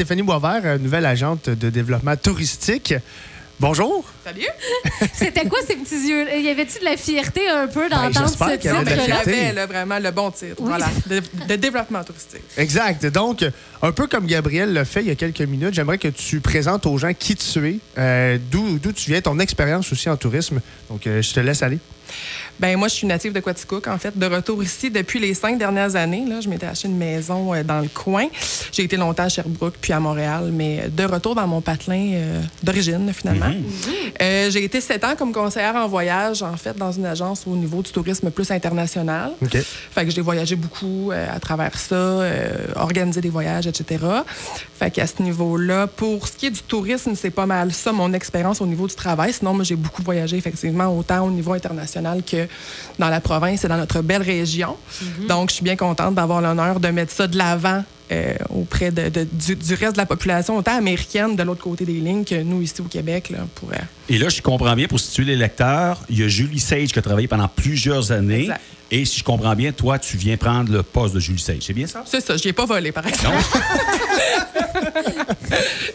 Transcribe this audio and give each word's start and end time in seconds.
Stéphanie 0.00 0.22
Boisvert, 0.22 0.62
euh, 0.64 0.78
nouvelle 0.78 1.04
agente 1.04 1.50
de 1.50 1.68
développement 1.68 2.16
touristique. 2.16 2.94
Bonjour. 3.60 4.04
Salut. 4.24 4.46
C'était 5.12 5.46
quoi 5.46 5.58
ces 5.66 5.76
petits 5.76 6.08
yeux? 6.08 6.26
Y 6.40 6.48
avait-tu 6.48 6.78
de 6.78 6.84
la 6.84 6.96
fierté 6.96 7.46
un 7.46 7.66
peu 7.66 7.88
Ben, 7.90 7.96
d'entendre 8.10 8.28
j'espère 8.28 8.48
ce 8.52 8.54
qu'il 8.56 8.70
y 8.70 8.74
avait 8.74 8.84
de 8.84 8.96
la 8.96 9.04
titre? 9.04 9.22
fierté. 9.24 9.52
Là, 9.52 9.66
vraiment 9.66 9.98
le 9.98 10.10
bon 10.10 10.30
titre. 10.30 10.54
Oui. 10.60 10.68
Voilà. 10.68 10.88
De, 11.06 11.20
de 11.46 11.56
développement 11.56 12.02
touristique. 12.02 12.40
Exact. 12.56 13.04
Donc, 13.06 13.44
un 13.82 13.92
peu 13.92 14.06
comme 14.06 14.26
Gabriel 14.26 14.72
l'a 14.72 14.86
fait 14.86 15.02
il 15.02 15.08
y 15.08 15.10
a 15.10 15.14
quelques 15.14 15.42
minutes, 15.42 15.74
j'aimerais 15.74 15.98
que 15.98 16.08
tu 16.08 16.40
présentes 16.40 16.86
aux 16.86 16.96
gens 16.96 17.12
qui 17.12 17.36
tu 17.36 17.68
es, 17.68 17.78
euh, 17.98 18.38
d'où 18.50 18.78
d'où 18.78 18.92
tu 18.92 19.10
viens, 19.10 19.20
ton 19.20 19.38
expérience 19.38 19.92
aussi 19.92 20.08
en 20.08 20.16
tourisme. 20.16 20.60
Donc, 20.88 21.06
euh, 21.06 21.20
je 21.20 21.34
te 21.34 21.40
laisse 21.40 21.62
aller. 21.62 21.78
Ben 22.58 22.76
moi, 22.76 22.88
je 22.88 22.94
suis 22.94 23.06
native 23.06 23.32
de 23.32 23.38
Quaticook, 23.40 23.86
en 23.86 23.96
fait, 23.98 24.18
de 24.18 24.26
retour 24.26 24.62
ici 24.62 24.90
depuis 24.90 25.18
les 25.20 25.32
cinq 25.32 25.56
dernières 25.58 25.94
années. 25.96 26.24
Là, 26.28 26.40
je 26.40 26.48
m'étais 26.48 26.66
acheté 26.66 26.88
une 26.88 26.96
maison 26.98 27.54
euh, 27.54 27.62
dans 27.62 27.80
le 27.80 27.88
coin. 27.88 28.26
J'ai 28.72 28.82
été 28.82 28.96
longtemps 28.96 29.22
à 29.22 29.28
Sherbrooke, 29.28 29.76
puis 29.80 29.92
à 29.92 30.00
Montréal, 30.00 30.50
mais 30.52 30.88
de 30.90 31.04
retour 31.04 31.34
dans 31.36 31.46
mon 31.46 31.60
patelin 31.60 32.10
euh, 32.14 32.42
d'origine, 32.64 33.12
finalement. 33.14 33.49
Euh, 34.20 34.50
j'ai 34.50 34.64
été 34.64 34.80
sept 34.80 35.04
ans 35.04 35.14
comme 35.16 35.32
conseillère 35.32 35.76
en 35.76 35.88
voyage, 35.88 36.42
en 36.42 36.56
fait, 36.56 36.76
dans 36.76 36.92
une 36.92 37.06
agence 37.06 37.44
au 37.46 37.56
niveau 37.56 37.82
du 37.82 37.90
tourisme 37.90 38.30
plus 38.30 38.50
international. 38.50 39.32
OK. 39.42 39.56
Fait 39.56 40.04
que 40.04 40.10
j'ai 40.10 40.20
voyagé 40.20 40.56
beaucoup 40.56 41.10
euh, 41.10 41.26
à 41.34 41.38
travers 41.40 41.78
ça, 41.78 41.94
euh, 41.94 42.66
organisé 42.76 43.20
des 43.20 43.30
voyages, 43.30 43.66
etc. 43.66 44.04
Fait 44.78 44.90
qu'à 44.90 45.06
ce 45.06 45.22
niveau-là, 45.22 45.86
pour 45.86 46.26
ce 46.28 46.36
qui 46.36 46.46
est 46.46 46.50
du 46.50 46.62
tourisme, 46.62 47.14
c'est 47.14 47.30
pas 47.30 47.46
mal 47.46 47.72
ça, 47.72 47.92
mon 47.92 48.12
expérience 48.12 48.60
au 48.60 48.66
niveau 48.66 48.86
du 48.86 48.94
travail. 48.94 49.32
Sinon, 49.32 49.54
moi, 49.54 49.64
j'ai 49.64 49.76
beaucoup 49.76 50.02
voyagé, 50.02 50.36
effectivement, 50.36 50.86
autant 50.96 51.26
au 51.26 51.30
niveau 51.30 51.52
international 51.52 52.22
que 52.22 52.46
dans 52.98 53.08
la 53.08 53.20
province 53.20 53.64
et 53.64 53.68
dans 53.68 53.78
notre 53.78 54.02
belle 54.02 54.22
région. 54.22 54.76
Donc, 55.28 55.50
je 55.50 55.56
suis 55.56 55.64
bien 55.64 55.76
contente 55.76 56.14
d'avoir 56.14 56.40
l'honneur 56.40 56.80
de 56.80 56.88
mettre 56.88 57.12
ça 57.12 57.26
de 57.26 57.36
l'avant 57.36 57.84
euh, 58.12 58.34
auprès 58.50 58.90
de, 58.90 59.08
de- 59.08 59.26
du, 59.30 59.56
du 59.56 59.74
reste 59.74 59.92
de 59.92 59.98
la 59.98 60.06
population, 60.06 60.56
autant 60.56 60.76
américaine 60.76 61.36
de 61.36 61.42
l'autre 61.42 61.62
côté 61.62 61.84
des 61.84 61.92
lignes 61.94 62.24
que 62.24 62.40
nous, 62.42 62.62
ici 62.62 62.80
au 62.80 62.84
Québec, 62.84 63.30
là, 63.30 63.38
pour... 63.54 63.70
euh, 63.72 63.76
Et 64.08 64.18
là, 64.18 64.28
je 64.28 64.40
comprends 64.42 64.74
bien, 64.74 64.86
pour 64.88 65.00
situer 65.00 65.24
les 65.24 65.36
lecteurs, 65.36 66.00
il 66.08 66.20
y 66.20 66.24
a 66.24 66.28
Julie 66.28 66.60
Sage 66.60 66.92
qui 66.92 66.98
a 66.98 67.02
travaillé 67.02 67.28
pendant 67.28 67.48
plusieurs 67.48 68.10
années. 68.12 68.42
Exact. 68.42 68.60
Et 68.92 69.04
si 69.04 69.20
je 69.20 69.24
comprends 69.24 69.54
bien, 69.54 69.70
toi, 69.70 70.00
tu 70.00 70.16
viens 70.16 70.36
prendre 70.36 70.72
le 70.72 70.82
poste 70.82 71.14
de 71.14 71.20
Julie 71.20 71.38
Sage. 71.38 71.58
C'est 71.60 71.72
bien 71.72 71.86
ça? 71.86 72.02
C'est 72.06 72.20
ça, 72.20 72.36
je 72.36 72.42
n'y 72.42 72.50
ai 72.50 72.52
pas 72.52 72.66
volé, 72.66 72.90
par 72.90 73.06
exemple. 73.06 73.36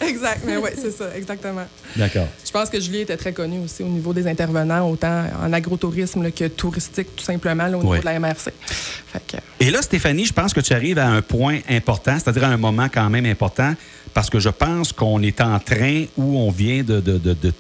exact, 0.02 0.42
mais 0.46 0.58
oui, 0.58 0.70
c'est 0.76 0.92
ça, 0.92 1.06
exactement. 1.16 1.66
D'accord. 1.96 2.28
Je 2.46 2.52
pense 2.52 2.70
que 2.70 2.80
Julie 2.80 3.02
était 3.02 3.18
très 3.18 3.34
connue 3.34 3.60
aussi 3.60 3.84
au 3.84 3.88
niveau 3.88 4.14
des 4.14 4.28
intervenants, 4.28 4.90
autant 4.90 5.26
en 5.44 5.52
agrotourisme 5.52 6.24
là, 6.24 6.32
que 6.32 6.48
touristique, 6.48 7.16
tout 7.16 7.24
simplement, 7.24 7.68
là, 7.68 7.78
au 7.78 7.84
niveau 7.84 7.98
de 7.98 8.06
la 8.06 8.20
MRC. 8.20 8.52
Fait 8.66 9.22
que, 9.28 9.38
Et 9.60 9.72
là, 9.72 9.82
Stéphanie, 9.82 10.26
je 10.26 10.34
pense 10.34 10.54
que 10.54 10.60
tu 10.60 10.74
arrives 10.74 11.00
à 11.00 11.08
un 11.08 11.22
point 11.22 11.60
important, 11.70 12.18
c'est-à-dire 12.20 12.44
à 12.44 12.48
un 12.48 12.58
moment 12.58 12.88
quand 12.94 13.10
même 13.10 13.26
important, 13.26 13.74
parce 14.14 14.30
que 14.30 14.40
je 14.40 14.50
pense 14.50 14.92
qu'on 14.92 15.22
est 15.22 15.40
en 15.42 15.60
train 15.60 16.06
où 16.18 16.38
on 16.38 16.52
vient 16.52 16.84
de, 16.84 17.00
de- 17.00 17.54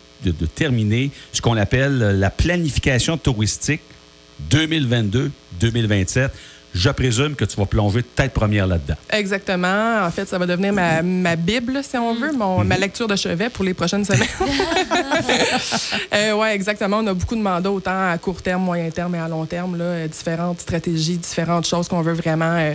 terminer 0.56 1.12
ce 1.32 1.40
qu'on 1.42 1.56
appelle 1.56 1.98
la 2.00 2.30
planification 2.32 3.16
touristique 3.18 3.82
2022-2027. 4.50 6.30
Je 6.78 6.90
présume 6.90 7.36
que 7.36 7.46
tu 7.46 7.56
vas 7.56 7.66
plonger 7.66 8.04
tête 8.04 8.34
première 8.34 8.68
là-dedans. 8.68 8.96
exactement. 9.10 10.04
En 10.06 10.12
fait, 10.12 10.28
ça 10.28 10.38
va 10.38 10.46
devenir 10.46 10.74
ma, 10.74 11.02
ma 11.02 11.38
Bible, 11.38 11.80
si 11.90 11.96
on 11.98 12.14
veut, 12.16 12.34
mon- 12.34 12.66
ma 12.66 12.78
lecture 12.78 13.08
de 13.08 13.16
chevet 13.16 13.50
pour 13.50 13.64
les 13.64 13.74
prochaines 13.74 14.04
semaines. 14.04 14.28
oui, 16.36 16.48
exactement. 16.54 16.98
On 16.98 17.08
a 17.08 17.14
beaucoup 17.14 17.36
de 17.36 17.42
mandats, 17.42 17.72
autant 17.72 18.10
à 18.12 18.18
court 18.18 18.42
terme, 18.42 18.64
moyen 18.64 18.90
terme 18.90 19.16
et 19.16 19.20
à 19.20 19.28
long 19.30 19.46
terme. 19.46 19.78
Là, 19.78 19.84
euh, 19.86 20.08
différentes 20.08 20.60
stratégies, 20.60 21.18
différentes 21.18 21.66
choses 21.66 21.88
qu'on 21.88 22.02
veut 22.02 22.14
vraiment. 22.14 22.56
euh, 22.58 22.74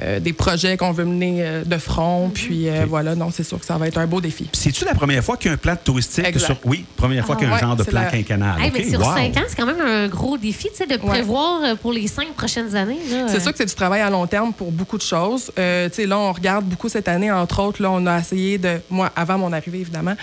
euh, 0.00 0.20
des 0.20 0.32
projets 0.32 0.76
qu'on 0.76 0.92
veut 0.92 1.04
mener 1.04 1.38
euh, 1.40 1.64
de 1.64 1.76
front. 1.78 2.30
Puis 2.32 2.68
euh, 2.68 2.84
voilà, 2.88 3.14
non, 3.14 3.30
c'est 3.30 3.42
sûr 3.42 3.58
que 3.58 3.66
ça 3.66 3.76
va 3.76 3.86
être 3.88 3.98
un 3.98 4.06
beau 4.06 4.20
défi. 4.20 4.44
Puis 4.44 4.60
C'est-tu 4.62 4.84
la 4.84 4.94
première 4.94 5.22
fois 5.22 5.36
qu'il 5.36 5.48
y 5.48 5.50
a 5.50 5.54
un 5.54 5.58
plan 5.58 5.76
touristique 5.76 6.24
Exact. 6.26 6.46
sur. 6.46 6.56
Oui, 6.64 6.84
première 6.96 7.24
fois 7.26 7.34
Ah 7.36 7.38
qu'il 7.38 7.48
y 7.48 7.50
a 7.50 7.54
un 7.54 7.56
ouais, 7.56 7.62
genre 7.62 7.76
de 7.76 7.82
plan 7.84 8.02
la- 8.02 8.10
quinquennal. 8.10 8.60
Hey, 8.60 8.68
OK, 8.68 8.74
mais 8.78 8.88
sur 8.90 9.00
wow. 9.00 9.14
cinq 9.14 9.36
ans, 9.36 9.42
c'est 9.48 9.56
quand 9.56 9.66
même 9.66 9.80
un 9.80 10.08
gros 10.08 10.38
défi 10.38 10.68
tu 10.70 10.76
sais, 10.76 10.86
de 10.86 10.96
prévoir 10.96 11.76
pour 11.78 11.92
les 11.92 12.06
cinq 12.06 12.28
prochaines 12.34 12.74
années. 12.76 12.98
C'est 13.28 13.40
sûr 13.40 13.52
que 13.52 13.58
c'est 13.58 13.66
du 13.66 13.74
travail 13.74 14.00
à 14.00 14.10
long 14.10 14.26
terme 14.26 14.52
pour 14.52 14.72
beaucoup 14.72 14.96
de 14.96 15.02
choses. 15.02 15.50
Euh, 15.58 15.88
là, 16.06 16.18
on 16.18 16.32
regarde 16.32 16.64
beaucoup 16.64 16.88
cette 16.88 17.08
année, 17.08 17.30
entre 17.30 17.60
autres, 17.62 17.82
là, 17.82 17.90
on 17.90 18.06
a 18.06 18.18
essayé 18.18 18.58
de, 18.58 18.80
moi, 18.90 19.10
avant 19.14 19.38
mon 19.38 19.52
arrivée, 19.52 19.80
évidemment, 19.80 20.14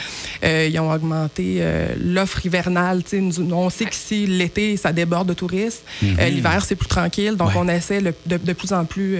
euh, 0.43 0.67
ils 0.71 0.79
ont 0.79 0.91
augmenté 0.91 1.57
euh, 1.59 1.87
l'offre 2.03 2.45
hivernale. 2.45 3.01
Nous- 3.13 3.51
on 3.53 3.69
sait 3.69 3.85
qu'ici, 3.85 4.25
l'été, 4.27 4.77
ça 4.77 4.91
déborde 4.91 5.27
de 5.29 5.33
touristes. 5.33 5.83
Euh, 6.03 6.29
L'hiver, 6.29 6.63
c'est 6.65 6.75
plus 6.75 6.87
tranquille. 6.87 7.35
Donc, 7.35 7.49
Mhm. 7.49 7.55
Ouais. 7.55 7.61
on 7.65 7.67
essaie 7.69 8.01
le- 8.01 8.13
de, 8.25 8.37
de 8.37 8.53
plus 8.53 8.73
en 8.73 8.85
plus 8.85 9.17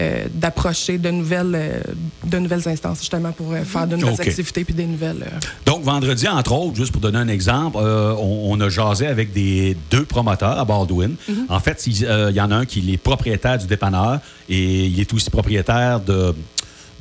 euh, 0.00 0.24
d'approcher 0.32 0.98
de 0.98 1.10
nouvelles, 1.10 1.54
euh, 1.54 1.80
de 2.24 2.38
nouvelles 2.38 2.66
instances, 2.66 3.00
justement, 3.00 3.32
pour 3.32 3.52
euh, 3.52 3.62
faire 3.64 3.86
de 3.86 3.96
nouvelles 3.96 4.20
activités 4.20 4.64
puis 4.64 4.74
des 4.74 4.86
nouvelles. 4.86 5.24
Donc, 5.66 5.82
vendredi, 5.82 6.26
entre 6.28 6.52
autres, 6.52 6.76
juste 6.76 6.92
pour 6.92 7.00
donner 7.00 7.18
un 7.18 7.28
exemple, 7.28 7.78
on, 7.78 8.50
on 8.50 8.60
a 8.60 8.68
jasé 8.68 9.06
avec 9.06 9.32
des 9.32 9.76
deux 9.90 10.04
promoteurs 10.04 10.58
à 10.58 10.64
Baldwin. 10.64 11.16
Mm-hmm. 11.28 11.34
En 11.48 11.60
fait, 11.60 11.86
il 11.86 12.00
y 12.34 12.40
en 12.40 12.50
a 12.50 12.56
un 12.56 12.64
qui 12.64 12.92
est 12.92 12.96
propriétaire 12.96 13.58
du 13.58 13.66
dépanneur 13.66 14.20
et 14.48 14.86
il 14.86 14.98
est 15.00 15.12
aussi 15.12 15.30
propriétaire 15.30 16.00
de 16.00 16.34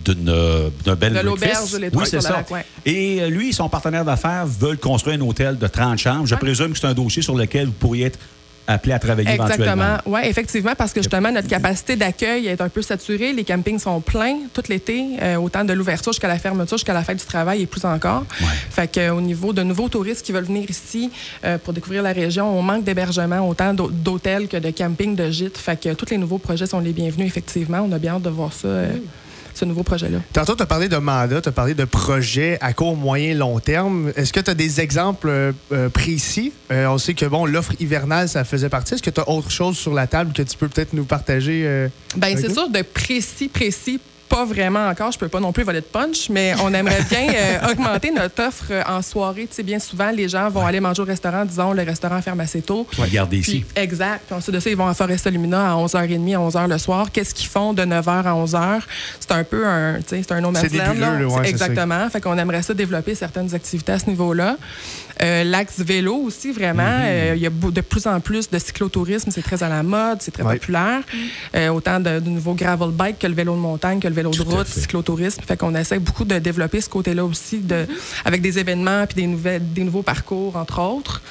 d'un 0.04 0.96
bel 0.96 1.14
De 1.14 1.20
l'auberge 1.20 1.78
Oui, 1.94 2.06
c'est 2.08 2.22
ça. 2.22 2.44
Ouais. 2.50 2.66
Et 2.88 3.30
lui 3.30 3.50
et 3.50 3.52
son 3.52 3.70
partenaire 3.70 4.04
d'affaires 4.04 4.48
veulent 4.48 4.80
construire 4.80 5.16
un 5.16 5.22
hôtel 5.22 5.60
de 5.60 5.68
30 5.68 6.00
chambres. 6.00 6.26
Je 6.26 6.34
présume 6.34 6.72
que 6.72 6.80
c'est 6.80 6.88
un 6.88 6.96
dossier 6.96 7.22
sur 7.22 7.36
lequel 7.36 7.68
vous 7.68 7.74
pourriez 7.74 8.06
être 8.06 8.18
appelé 8.68 8.94
à 8.94 9.00
travailler 9.00 9.30
Exactement. 9.30 9.66
éventuellement. 9.66 9.98
Oui, 10.06 10.20
effectivement, 10.26 10.74
parce 10.78 10.94
que 10.94 11.02
justement, 11.02 11.32
notre 11.32 11.48
capacité 11.48 11.96
d'accueil 11.96 12.48
est 12.48 12.62
un 12.62 12.70
peu 12.70 12.82
saturée. 12.82 13.34
Les 13.34 13.44
campings 13.44 13.80
sont 13.80 14.00
pleins 14.02 14.38
tout 14.54 14.64
l'été, 14.70 15.06
euh, 15.22 15.36
autant 15.38 15.64
de 15.66 15.74
l'ouverture 15.74 16.14
jusqu'à 16.14 16.28
la 16.28 16.38
fermeture, 16.40 16.78
jusqu'à 16.78 16.94
la 16.94 17.04
fête 17.04 17.18
du 17.20 17.26
travail 17.26 17.62
et 17.64 17.66
plus 17.66 17.84
encore. 17.86 18.24
Ouais. 18.40 18.48
Fait 18.70 18.90
que, 18.92 19.00
euh, 19.00 19.14
au 19.14 19.22
niveau 19.22 19.52
de 19.54 19.64
nouveaux 19.64 19.90
touristes 19.90 20.26
qui 20.26 20.32
veulent 20.32 20.46
venir 20.46 20.70
ici 20.70 21.12
euh, 21.44 21.58
pour 21.58 21.74
découvrir 21.74 22.02
la 22.04 22.14
région, 22.14 22.48
on 22.58 22.62
manque 22.62 22.84
d'hébergement, 22.84 23.48
autant 23.48 23.74
d'hô- 23.74 23.90
d'hôtels 23.92 24.48
que 24.48 24.58
de 24.58 24.70
campings, 24.72 25.16
de 25.16 25.30
gîtes. 25.30 25.58
Fait 25.58 25.80
que 25.80 25.94
tous 25.94 26.10
les 26.12 26.18
nouveaux 26.18 26.38
projets 26.38 26.66
sont 26.68 26.80
les 26.80 26.94
bienvenus, 26.94 27.28
effectivement. 27.28 27.86
On 27.88 27.92
a 27.92 28.00
bien 28.00 28.14
hâte 28.16 28.22
de 28.24 28.30
voir 28.30 28.54
ça, 28.54 28.68
euh, 28.68 28.92
ce 29.54 29.66
nouveau 29.66 29.84
projet-là. 29.84 30.20
Tantôt, 30.34 30.56
tu 30.56 30.64
as 30.64 30.66
parlé 30.66 30.90
de 30.90 30.98
mandat, 30.98 31.42
tu 31.42 31.50
as 31.50 31.52
parlé 31.52 31.74
de 31.74 31.86
projets 31.86 32.58
à 32.62 32.74
court, 32.74 32.96
moyen, 32.96 33.34
long 33.36 33.60
terme. 33.60 34.12
Est-ce 34.16 34.34
que 34.34 34.40
tu 34.40 34.50
as 34.50 34.54
des 34.56 34.82
exemples 34.82 35.30
euh, 35.30 35.52
euh, 35.72 35.90
précis? 35.90 36.54
Euh, 36.72 36.88
on 36.88 36.98
sait 36.98 37.14
que 37.14 37.26
bon, 37.26 37.46
l'offre 37.46 37.74
hivernale, 37.80 38.30
ça 38.30 38.44
faisait 38.44 38.70
partie. 38.70 38.94
Est-ce 38.94 39.04
que 39.04 39.10
tu 39.10 39.22
as 39.22 39.30
autre 39.30 39.52
chose 39.52 39.78
sur 39.78 39.94
la 39.94 40.08
table 40.08 40.34
que 40.34 40.42
tu 40.42 40.58
peux 40.58 40.68
peut-être 40.68 40.94
nous 40.94 41.06
partager? 41.06 41.64
euh? 41.66 41.88
Ben, 42.18 42.38
c'est 42.38 42.52
sûr, 42.52 42.70
de 42.70 42.82
précis, 42.82 43.48
précis, 43.48 44.00
pas 44.32 44.46
vraiment 44.46 44.88
encore. 44.88 45.12
Je 45.12 45.20
peux 45.20 45.28
pas 45.28 45.40
non 45.42 45.52
plus 45.52 45.64
voler 45.64 45.82
de 45.82 45.86
punch, 45.86 46.30
mais 46.30 46.54
on 46.64 46.74
aimerait 46.74 47.04
bien 47.10 47.28
euh, 47.36 47.72
augmenter 47.72 48.12
notre 48.12 48.42
offre 48.48 48.66
euh, 48.72 48.82
en 48.88 49.02
soirée. 49.02 49.48
Tu 49.50 49.56
sais, 49.58 49.64
bien 49.64 49.78
souvent, 49.80 50.10
les 50.12 50.30
gens 50.30 50.50
vont 50.50 50.66
aller 50.66 50.80
manger 50.80 51.02
au 51.02 51.06
restaurant, 51.06 51.44
disons, 51.44 51.74
le 51.74 51.84
restaurant 51.84 52.22
ferme 52.22 52.40
assez 52.40 52.62
tôt. 52.62 52.88
Regardez 52.98 53.38
ici. 53.40 53.66
Puis, 53.74 53.84
exact. 53.84 54.22
Puis 54.28 54.36
ensuite 54.36 54.56
de 54.56 54.60
ça, 54.62 54.70
ils 54.70 54.76
vont 54.78 54.88
à 54.88 54.94
Foresta 54.94 55.30
Lumina 55.30 55.74
à 55.74 55.76
11h30, 55.76 56.36
à 56.36 56.40
11h 56.40 56.68
le 56.70 56.78
soir. 56.78 57.12
Qu'est-ce 57.12 57.34
qu'ils 57.36 57.50
font 57.50 57.74
de 57.74 57.84
9h 57.84 58.10
à 58.26 58.34
11h? 58.34 58.80
C'est 59.20 59.32
un 59.32 59.44
peu 59.44 59.68
un, 59.68 59.98
tu 60.00 60.04
sais, 60.08 60.22
c'est 60.26 60.32
un 60.34 60.42
no 60.42 60.52
man's 60.52 60.66
C'est 60.70 60.78
land, 60.78 60.88
nébuleux, 60.94 61.02
là. 61.06 61.20
là, 61.20 61.28
ouais, 61.28 61.50
Exactement. 61.50 62.10
Fait 62.10 62.22
qu'on 62.22 62.38
aimerait 62.38 62.62
ça 62.62 62.74
développer 62.74 63.16
certaines 63.16 63.54
activités 63.54 63.92
à 63.92 64.00
ce 64.00 64.10
niveau-là. 64.10 64.56
Euh, 65.22 65.44
L'axe 65.44 65.80
vélo 65.80 66.16
aussi, 66.16 66.52
vraiment. 66.52 66.84
Euh, 67.02 67.34
Il 67.36 67.42
y 67.42 67.48
a 67.48 67.50
de 67.50 67.82
plus 67.82 68.08
en 68.08 68.20
plus 68.20 68.50
de 68.50 68.58
cyclotourisme. 68.58 69.30
C'est 69.32 69.42
très 69.44 69.62
à 69.62 69.70
la 69.70 69.84
mode, 69.84 70.18
c'est 70.22 70.32
très 70.32 70.44
Ouais. 70.44 70.54
populaire. 70.58 71.02
Euh, 71.56 71.70
autant 71.70 72.00
de, 72.00 72.20
de 72.20 72.30
nouveaux 72.30 72.54
gravel 72.56 72.90
bike 72.92 73.20
que 73.20 73.28
le 73.28 73.34
vélo 73.34 73.54
de 73.54 73.60
montagne, 73.60 74.00
que 74.00 74.08
le 74.08 74.14
vélo 74.14 74.21
de 74.30 74.36
Tout 74.36 74.44
à 74.52 74.58
route, 74.58 74.68
fait. 74.68 74.82
cyclotourisme. 74.82 75.42
Fait 75.42 75.58
qu'on 75.58 75.74
essaie 75.76 76.00
beaucoup 76.00 76.26
de 76.26 76.38
développer 76.40 76.82
ce 76.82 76.90
côté-là 76.90 77.26
aussi, 77.26 77.58
de, 77.60 77.88
avec 78.24 78.42
des 78.42 78.60
événements 78.60 79.06
puis 79.08 79.16
des, 79.16 79.28
nouvelles, 79.28 79.74
des 79.74 79.84
nouveaux 79.84 80.04
parcours, 80.04 80.56
entre 80.56 80.80
autres. 80.82 81.22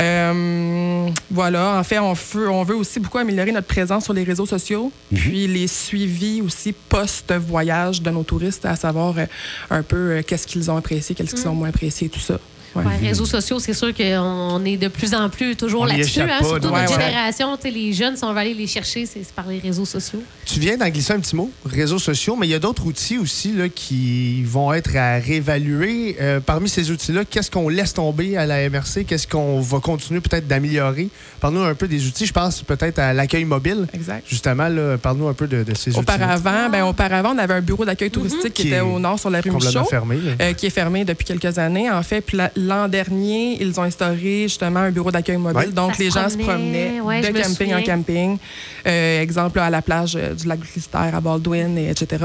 Euh, 0.00 1.08
voilà, 1.30 1.78
en 1.78 1.84
fait, 1.84 1.98
on 1.98 2.12
veut, 2.14 2.50
on 2.50 2.64
veut 2.64 2.74
aussi 2.74 2.98
beaucoup 2.98 3.18
améliorer 3.18 3.52
notre 3.52 3.66
présence 3.68 4.04
sur 4.04 4.12
les 4.12 4.24
réseaux 4.24 4.46
sociaux, 4.46 4.90
puis 5.14 5.46
les 5.46 5.68
suivis 5.68 6.42
aussi 6.42 6.72
post-voyage 6.72 8.02
de 8.02 8.10
nos 8.10 8.24
touristes, 8.24 8.64
à 8.66 8.76
savoir 8.76 9.14
euh, 9.18 9.26
un 9.70 9.82
peu 9.82 9.96
euh, 9.96 10.22
qu'est-ce 10.26 10.46
qu'ils 10.46 10.70
ont 10.70 10.76
apprécié, 10.76 11.14
qu'est-ce 11.14 11.34
qu'ils 11.34 11.48
ont 11.48 11.54
moins 11.54 11.68
apprécié, 11.68 12.08
tout 12.08 12.20
ça. 12.20 12.38
Ouais. 12.74 12.84
Ouais, 12.84 12.96
réseaux 13.08 13.24
sociaux, 13.26 13.58
c'est 13.60 13.72
sûr 13.74 13.94
qu'on 13.94 14.64
est 14.64 14.76
de 14.76 14.88
plus 14.88 15.14
en 15.14 15.28
plus 15.28 15.54
toujours 15.56 15.86
là-dessus. 15.86 16.20
Hein, 16.20 16.38
surtout 16.40 16.68
notre 16.68 16.72
Ouais, 16.72 16.80
ouais. 16.96 17.02
génération, 17.04 17.56
les 17.64 17.92
jeunes, 17.92 18.16
si 18.16 18.24
on 18.24 18.32
va 18.32 18.40
aller 18.40 18.54
les 18.54 18.66
chercher, 18.66 19.06
c'est 19.06 19.24
par 19.32 19.46
les 19.46 19.58
réseaux 19.58 19.84
sociaux. 19.84 20.22
Tu 20.44 20.58
viens 20.60 20.76
d'en 20.76 20.88
glisser 20.88 21.12
un 21.12 21.20
petit 21.20 21.36
mot, 21.36 21.50
réseaux 21.64 21.98
sociaux, 21.98 22.36
mais 22.36 22.46
il 22.46 22.50
y 22.50 22.54
a 22.54 22.58
d'autres 22.58 22.84
outils 22.86 23.16
aussi 23.18 23.52
là, 23.52 23.68
qui 23.68 24.42
vont 24.44 24.72
être 24.72 24.94
à 24.96 25.18
réévaluer. 25.18 26.16
Euh, 26.20 26.40
parmi 26.40 26.68
ces 26.68 26.90
outils-là, 26.90 27.24
qu'est-ce 27.24 27.50
qu'on 27.50 27.68
laisse 27.68 27.94
tomber 27.94 28.36
à 28.36 28.46
la 28.46 28.68
MRC? 28.68 29.04
Qu'est-ce 29.06 29.26
qu'on 29.26 29.60
va 29.60 29.78
continuer 29.80 30.20
peut-être 30.20 30.46
d'améliorer? 30.46 31.08
Parle-nous 31.40 31.62
un 31.62 31.74
peu 31.74 31.88
des 31.88 32.06
outils. 32.06 32.26
Je 32.26 32.32
pense 32.32 32.62
peut-être 32.62 32.98
à 32.98 33.12
l'accueil 33.12 33.44
mobile. 33.44 33.86
Exact. 33.92 34.24
Justement, 34.28 34.68
parle-nous 35.00 35.28
un 35.28 35.34
peu 35.34 35.46
de, 35.46 35.62
de 35.62 35.74
ces 35.74 35.90
outils. 35.90 36.00
Auparavant, 36.00 36.68
ben, 36.70 36.84
auparavant, 36.84 37.32
on 37.34 37.38
avait 37.38 37.54
un 37.54 37.60
bureau 37.60 37.84
d'accueil 37.84 38.10
touristique 38.10 38.52
qui 38.54 38.62
Qui 38.62 38.68
était 38.68 38.80
au 38.80 38.98
nord 38.98 39.18
sur 39.18 39.30
la 39.30 39.40
rue 39.40 39.50
Complètement 39.50 39.80
Michaud. 39.80 39.90
fermé. 39.90 40.18
euh, 40.40 40.52
qui 40.54 40.66
est 40.66 40.70
fermé 40.70 41.04
depuis 41.04 41.24
quelques 41.24 41.58
années, 41.58 41.90
en 41.90 42.02
fait. 42.02 42.20
Puis 42.20 42.36
la- 42.36 42.50
l'an 42.66 42.88
dernier, 42.88 43.58
ils 43.60 43.78
ont 43.78 43.82
instauré 43.82 44.42
justement 44.44 44.80
un 44.80 44.90
bureau 44.90 45.10
d'accueil 45.10 45.36
mobile. 45.36 45.56
Ouais. 45.56 45.72
Donc, 45.72 45.92
Ça 45.92 45.96
se 45.98 46.02
les 46.02 46.10
gens 46.10 46.28
se 46.28 46.36
promenaient 46.38 47.00
Ouais, 47.00 47.20
de 47.20 47.38
camping 47.40 47.74
en 47.74 47.82
camping. 47.82 48.38
Euh, 48.86 49.20
exemple, 49.22 49.58
là, 49.58 49.66
à 49.66 49.70
la 49.70 49.82
plage 49.82 50.16
euh, 50.16 50.34
du 50.34 50.46
lac 50.48 50.60
Glistère 50.60 51.14
à 51.14 51.20
Baldwin, 51.20 51.76
et 51.78 51.90
etc. 51.90 52.24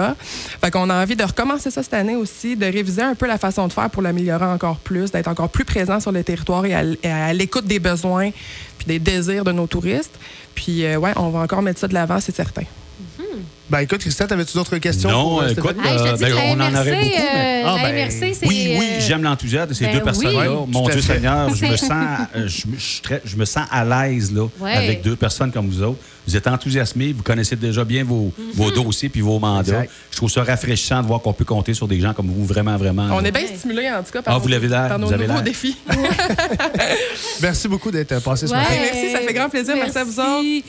Fait 0.62 0.72
qu'on 0.72 0.90
a 0.90 1.02
envie 1.02 1.16
de 1.16 1.24
recommencer 1.24 1.72
ça 1.72 1.84
cette 1.84 1.94
année 1.94 2.16
aussi, 2.16 2.56
de 2.56 2.66
réviser 2.66 3.02
un 3.02 3.16
peu 3.16 3.28
la 3.28 3.38
façon 3.38 3.68
de 3.68 3.74
faire 3.74 3.90
pour 3.90 4.02
l'améliorer 4.02 4.46
encore 4.46 4.78
plus, 4.78 5.12
d'être 5.12 5.28
encore 5.28 5.50
plus 5.50 5.66
présent 5.66 6.00
sur 6.00 6.12
le 6.12 6.24
territoire 6.24 6.66
et 6.66 6.74
à, 6.74 6.82
l- 6.82 6.98
et 7.04 7.10
à 7.10 7.34
l'écoute 7.34 7.66
des 7.66 7.80
besoins 7.80 8.32
puis 8.78 8.86
des 8.88 9.00
désirs 9.00 9.44
de 9.44 9.52
nos 9.52 9.68
touristes. 9.68 10.18
Puis, 10.56 10.86
euh, 10.86 10.98
ouais, 10.98 11.12
on 11.18 11.30
va 11.30 11.40
encore 11.40 11.62
mettre 11.62 11.80
ça 11.80 11.88
de 11.88 11.94
l'avant, 11.94 12.20
c'est 12.20 12.36
certain. 12.36 12.64
Ben 13.70 13.80
écoute, 13.82 14.00
Christelle, 14.00 14.28
avais-tu 14.34 14.54
d'autres 14.56 14.78
questions? 14.80 15.12
Non, 15.12 15.24
pour, 15.30 15.42
euh, 15.44 15.50
écoute, 15.50 15.76
Euh, 15.78 16.18
ben, 16.18 16.34
on 16.48 16.60
en 16.60 16.74
aurait 16.76 16.92
beaucoup, 16.96 17.06
mais- 17.06 17.64
euh, 17.64 17.64
Ah, 17.68 17.76
la 17.78 17.84
ben, 17.84 17.96
MRC. 18.08 18.38
Oui, 18.48 18.76
oui, 18.80 18.88
j'aime 19.00 19.22
l'enthousiasme 19.22 19.70
de 19.70 19.74
ces 19.76 19.86
ben 19.86 19.94
deux 19.94 20.02
personnes-là. 20.04 20.52
oui. 20.52 20.66
Mon 20.72 20.90
Dieu. 20.90 21.02
Seigneur, 21.02 21.54
je 21.54 21.66
me 21.66 21.76
sens, 21.78 22.20
je, 22.36 22.48
je 22.48 22.80
suis 22.84 23.02
très- 23.02 23.22
je 23.24 23.36
me 23.36 23.46
sens 23.46 23.66
à 23.72 23.86
l'aise 23.86 24.34
là, 24.34 24.48
Ouais. 24.60 24.74
avec 24.74 25.04
deux 25.04 25.16
personnes 25.16 25.52
comme 25.52 25.68
vous 25.70 25.84
autres. 25.84 26.00
Vous 26.28 26.36
êtes 26.36 26.48
enthousiasmés, 26.48 27.14
vous 27.14 27.22
connaissez 27.24 27.56
déjà 27.56 27.84
bien 27.84 28.04
vos, 28.04 28.32
Mhm. 28.38 28.46
vos 28.56 28.72
dossiers 28.72 29.10
puis 29.10 29.22
vos 29.22 29.38
mandats. 29.40 29.62
Exact. 29.84 29.92
Je 30.12 30.18
trouve 30.18 30.30
ça 30.32 30.44
rafraîchissant 30.44 31.02
de 31.04 31.08
voir 31.08 31.22
qu'on 31.22 31.34
peut 31.34 31.46
compter 31.46 31.74
sur 31.76 31.88
des 31.88 32.00
gens 32.00 32.14
comme 32.14 32.28
vous, 32.28 32.46
vraiment, 32.46 32.76
vraiment. 32.78 33.08
On 33.12 33.20
là. 33.20 33.28
est 33.28 33.32
bien 33.32 33.48
stimulés, 33.56 33.90
en 33.92 34.02
tout 34.04 34.12
cas, 34.12 34.22
par, 34.24 34.34
Ah, 34.34 34.38
nos, 34.38 34.44
vous 34.44 34.48
l'avez 34.48 34.68
l'air, 34.68 34.88
par 34.90 34.98
nos 35.00 35.08
vous 35.08 35.14
avez 35.14 35.28
nouveaux 35.28 35.42
défis. 35.42 35.78
Merci 37.42 37.68
beaucoup 37.68 37.92
d'être 37.92 38.20
passé 38.22 38.48
ce 38.48 38.52
Ouais. 38.52 38.58
matin. 38.60 38.74
Merci, 38.82 39.12
ça 39.12 39.20
fait 39.20 39.34
grand 39.34 39.50
plaisir. 39.50 39.76
Merci 39.76 39.98
à 39.98 40.04
vous 40.04 40.20
autres. 40.20 40.42
Merci. 40.44 40.64